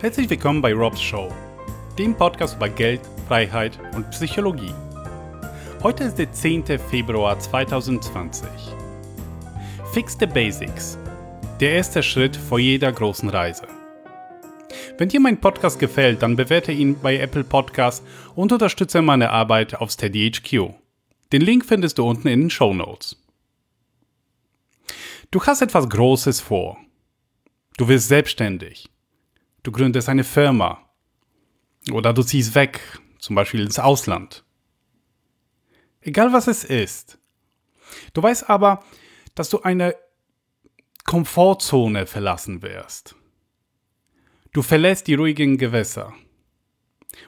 [0.00, 1.30] Herzlich willkommen bei Rob's Show,
[1.98, 4.72] dem Podcast über Geld, Freiheit und Psychologie.
[5.82, 6.64] Heute ist der 10.
[6.78, 8.48] Februar 2020.
[9.92, 10.96] Fix the Basics.
[11.60, 13.68] Der erste Schritt vor jeder großen Reise.
[14.96, 18.02] Wenn dir mein Podcast gefällt, dann bewerte ihn bei Apple Podcasts
[18.34, 20.70] und unterstütze meine Arbeit auf SteadyHQ.
[21.30, 23.22] Den Link findest du unten in den Show Notes.
[25.30, 26.78] Du hast etwas Großes vor.
[27.76, 28.88] Du wirst selbstständig.
[29.62, 30.88] Du gründest eine Firma.
[31.92, 32.80] Oder du ziehst weg,
[33.18, 34.44] zum Beispiel ins Ausland.
[36.00, 37.18] Egal was es ist.
[38.14, 38.84] Du weißt aber,
[39.34, 39.96] dass du eine
[41.04, 43.16] Komfortzone verlassen wirst.
[44.52, 46.12] Du verlässt die ruhigen Gewässer.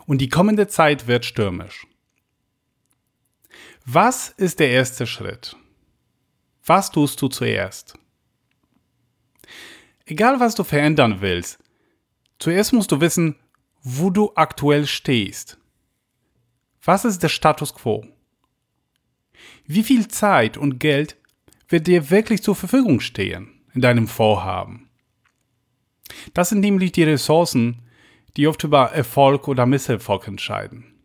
[0.07, 1.87] Und die kommende Zeit wird stürmisch.
[3.85, 5.57] Was ist der erste Schritt?
[6.65, 7.99] Was tust du zuerst?
[10.07, 11.59] Egal was du verändern willst,
[12.43, 13.37] Zuerst musst du wissen,
[13.85, 15.59] wo du aktuell stehst.
[16.83, 18.05] Was ist der Status quo?
[19.65, 21.17] Wie viel Zeit und Geld
[21.69, 24.91] wird dir wirklich zur Verfügung stehen in deinem Vorhaben?
[26.35, 27.87] Das sind nämlich die Ressourcen,
[28.37, 30.97] die oft über Erfolg oder Misserfolg entscheiden.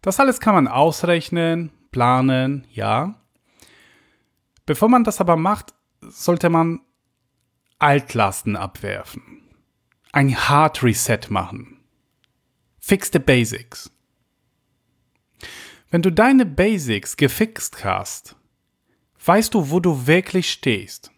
[0.00, 3.20] Das alles kann man ausrechnen, planen, ja.
[4.64, 6.82] Bevor man das aber macht, sollte man
[7.82, 9.42] Altlasten abwerfen.
[10.12, 11.80] Ein Hard Reset machen.
[12.78, 13.90] Fix the Basics.
[15.90, 18.36] Wenn du deine Basics gefixt hast,
[19.24, 21.10] weißt du, wo du wirklich stehst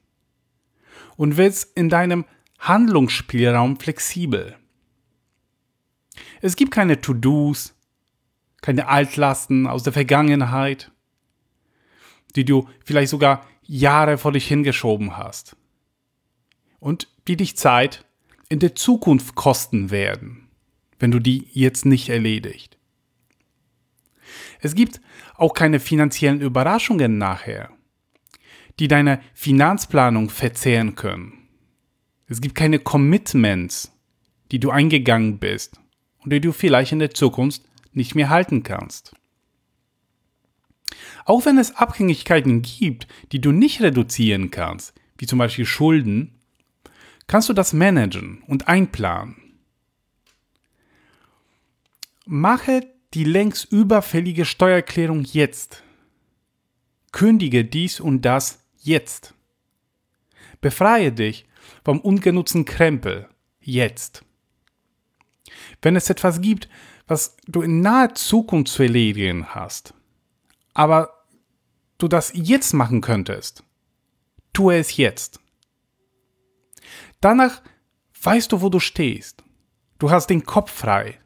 [1.17, 2.25] und wirst in deinem
[2.59, 4.57] Handlungsspielraum flexibel.
[6.41, 7.75] Es gibt keine To-Dos,
[8.63, 10.93] keine Altlasten aus der Vergangenheit,
[12.37, 15.59] die du vielleicht sogar Jahre vor dich hingeschoben hast
[16.85, 18.05] und die dich Zeit
[18.51, 20.51] in der Zukunft kosten werden,
[20.99, 22.77] wenn du die jetzt nicht erledigt.
[24.61, 25.01] Es gibt
[25.35, 27.71] auch keine finanziellen Überraschungen nachher,
[28.79, 31.49] die deine Finanzplanung verzehren können.
[32.27, 33.91] Es gibt keine Commitments,
[34.53, 35.81] die du eingegangen bist
[36.19, 39.15] und die du vielleicht in der Zukunft nicht mehr halten kannst.
[41.25, 46.35] Auch wenn es Abhängigkeiten gibt, die du nicht reduzieren kannst, wie zum Beispiel Schulden,
[47.27, 49.37] kannst du das managen und einplanen.
[52.27, 55.83] Mache die längst überfällige Steuererklärung jetzt.
[57.13, 59.35] Kündige dies und das jetzt.
[60.61, 61.47] Befreie dich
[61.85, 63.29] vom ungenutzten Krempel
[63.61, 64.25] jetzt.
[65.83, 66.69] Wenn es etwas gibt,
[67.07, 69.95] was du in naher Zukunft zu erledigen hast,
[70.73, 71.25] aber
[71.99, 73.63] du das jetzt machen könntest,
[74.53, 75.41] tue es jetzt.
[77.25, 77.63] Danach
[78.23, 79.43] weißt du, wo du stehst.
[79.99, 81.19] Du hast den Kopf frei.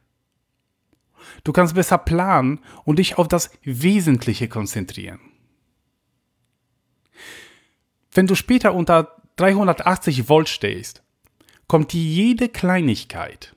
[1.43, 5.19] Du kannst besser planen und dich auf das Wesentliche konzentrieren.
[8.13, 11.03] Wenn du später unter 380 Volt stehst,
[11.67, 13.57] kommt dir jede Kleinigkeit,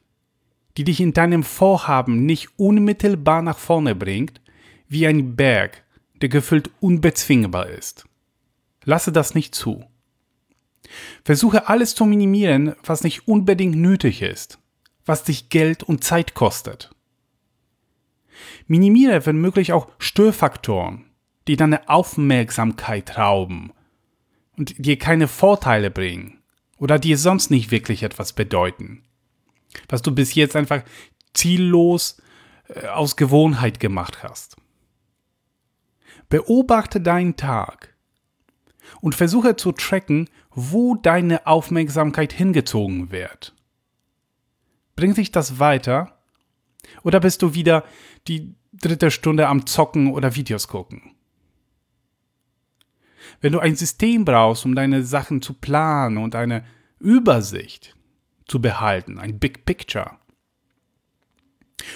[0.78, 4.42] die dich in deinem Vorhaben nicht unmittelbar nach vorne bringt,
[4.88, 5.84] wie ein Berg,
[6.24, 8.08] der gefühlt unbezwingbar ist.
[8.84, 9.86] Lasse das nicht zu.
[11.24, 14.60] Versuche alles zu minimieren, was nicht unbedingt nötig ist,
[15.06, 16.94] was dich Geld und Zeit kostet.
[18.68, 21.06] Minimiere wenn möglich auch Störfaktoren,
[21.48, 23.72] die deine Aufmerksamkeit rauben
[24.58, 26.40] und dir keine Vorteile bringen
[26.78, 29.04] oder dir sonst nicht wirklich etwas bedeuten.
[29.88, 30.84] Was du bis jetzt einfach
[31.34, 32.22] ziellos
[32.68, 34.58] äh, aus Gewohnheit gemacht hast.
[36.30, 37.94] Beobachte deinen Tag
[39.00, 43.56] und versuche zu tracken, wo deine Aufmerksamkeit hingezogen wird.
[44.96, 46.18] Bringt sich das weiter?
[47.04, 47.84] Oder bist du wieder
[48.28, 51.16] die dritte Stunde am Zocken oder Videos gucken?
[53.40, 56.66] Wenn du ein System brauchst, um deine Sachen zu planen und eine
[57.00, 57.96] Übersicht
[58.46, 60.18] zu behalten, ein Big Picture,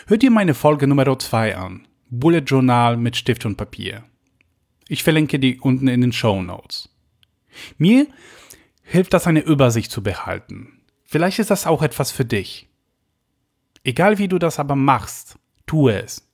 [0.07, 4.03] hör dir meine Folge Nummer 2 an, Bullet Journal mit Stift und Papier.
[4.87, 6.89] Ich verlinke die unten in den Show Notes.
[7.77, 8.07] Mir
[8.83, 10.81] hilft das, eine Übersicht zu behalten.
[11.05, 12.67] Vielleicht ist das auch etwas für dich.
[13.83, 16.27] Egal wie du das aber machst, tue es.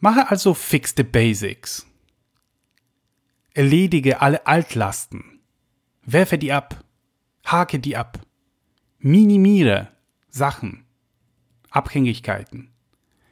[0.00, 1.86] Mache also fix the basics.
[3.54, 5.40] Erledige alle Altlasten.
[6.02, 6.84] Werfe die ab.
[7.44, 8.18] Hake die ab.
[8.98, 9.88] Minimiere
[10.28, 10.84] Sachen.
[11.70, 12.72] Abhängigkeiten.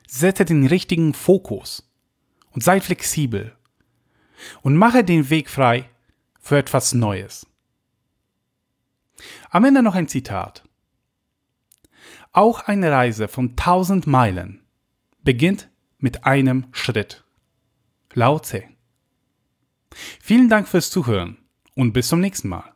[0.06, 1.89] Setze den richtigen Fokus.
[2.52, 3.56] Und sei flexibel.
[4.62, 5.88] Und mache den Weg frei
[6.41, 7.47] für etwas Neues.
[9.50, 10.64] Am Ende noch ein Zitat.
[12.32, 14.64] Auch eine Reise von tausend Meilen
[15.23, 15.69] beginnt
[15.99, 17.25] mit einem Schritt.
[18.14, 18.64] Lao Tse.
[20.20, 21.38] Vielen Dank fürs Zuhören
[21.75, 22.75] und bis zum nächsten Mal.